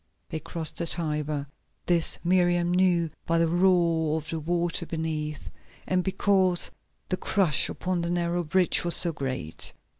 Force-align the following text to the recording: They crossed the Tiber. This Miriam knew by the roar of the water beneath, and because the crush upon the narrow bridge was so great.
They 0.29 0.39
crossed 0.39 0.77
the 0.77 0.87
Tiber. 0.87 1.45
This 1.85 2.17
Miriam 2.23 2.71
knew 2.71 3.11
by 3.27 3.37
the 3.37 3.47
roar 3.47 4.17
of 4.17 4.31
the 4.31 4.39
water 4.39 4.87
beneath, 4.87 5.51
and 5.87 6.03
because 6.03 6.71
the 7.09 7.17
crush 7.17 7.69
upon 7.69 8.01
the 8.01 8.09
narrow 8.09 8.43
bridge 8.43 8.83
was 8.83 8.95
so 8.95 9.13
great. 9.13 9.73